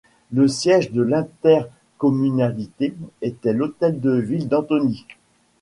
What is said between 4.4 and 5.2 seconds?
d'Antony.